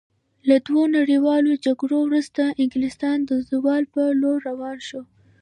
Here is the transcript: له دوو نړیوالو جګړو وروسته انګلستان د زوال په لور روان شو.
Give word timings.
له 0.49 0.55
دوو 0.67 0.81
نړیوالو 0.97 1.51
جګړو 1.65 1.97
وروسته 2.03 2.43
انګلستان 2.61 3.17
د 3.29 3.31
زوال 3.49 3.83
په 3.93 4.01
لور 4.21 4.37
روان 4.49 4.77
شو. 4.87 5.01